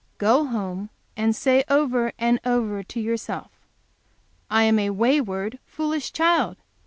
[0.17, 3.51] Go home and say over and over to yourself,
[4.49, 6.57] 'I am a wayward, foolish child.